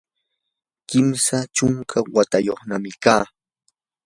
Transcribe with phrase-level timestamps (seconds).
[0.89, 3.25] kimsa chunka watayuqnami kaa.